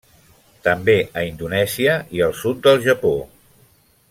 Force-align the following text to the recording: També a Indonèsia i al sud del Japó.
També 0.67 0.95
a 1.21 1.25
Indonèsia 1.33 1.99
i 2.17 2.25
al 2.29 2.35
sud 2.41 2.65
del 2.69 2.83
Japó. 2.91 3.17